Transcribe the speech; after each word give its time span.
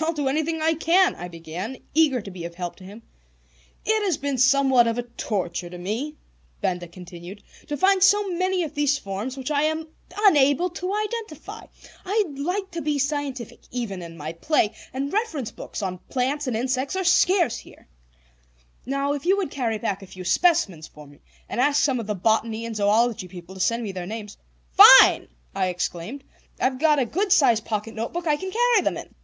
"I'll 0.00 0.14
do 0.14 0.26
anything 0.26 0.60
I 0.62 0.72
can," 0.74 1.14
I 1.16 1.28
began, 1.28 1.76
eager 1.92 2.20
to 2.22 2.30
be 2.30 2.44
of 2.44 2.54
help 2.54 2.76
to 2.76 2.84
him. 2.84 3.02
"It 3.84 4.02
has 4.04 4.16
been 4.16 4.38
somewhat 4.38 4.86
of 4.86 4.96
a 4.96 5.02
torture 5.02 5.68
to 5.68 5.76
me," 5.78 6.16
Benda 6.62 6.88
continued, 6.88 7.42
"to 7.68 7.76
find 7.76 8.02
so 8.02 8.26
many 8.30 8.62
of 8.64 8.74
these 8.74 8.96
forms 8.98 9.36
which 9.36 9.50
I 9.50 9.62
am 9.64 9.86
unable 10.18 10.70
to 10.70 10.94
identify. 10.94 11.66
I 12.06 12.24
like 12.36 12.70
to 12.70 12.80
be 12.80 12.98
scientific, 12.98 13.60
even 13.70 14.00
in 14.00 14.16
my 14.16 14.32
play, 14.32 14.72
and 14.94 15.12
reference 15.12 15.50
books 15.52 15.82
on 15.82 15.98
plants 16.08 16.46
and 16.46 16.56
insects 16.56 16.96
are 16.96 17.04
scarce 17.04 17.58
here. 17.58 17.86
Now, 18.86 19.12
if 19.12 19.26
you 19.26 19.36
would 19.36 19.50
carry 19.50 19.76
back 19.76 20.02
a 20.02 20.06
few 20.06 20.24
specimens 20.24 20.88
for 20.88 21.06
me, 21.06 21.20
and 21.50 21.60
ask 21.60 21.80
some 21.82 22.00
of 22.00 22.06
the 22.06 22.14
botany 22.16 22.64
and 22.64 22.74
zoology 22.74 23.28
people 23.28 23.54
to 23.54 23.60
send 23.60 23.82
me 23.84 23.92
their 23.92 24.06
names" 24.06 24.36
"Fine!" 25.00 25.28
I 25.54 25.66
exclaimed. 25.66 26.24
"I've 26.58 26.78
got 26.80 26.98
a 26.98 27.04
good 27.06 27.30
sized 27.30 27.66
pocket 27.66 27.94
notebook 27.94 28.26
I 28.26 28.36
can 28.36 28.50
carry 28.50 28.80
them 28.82 28.96
in." 28.96 29.14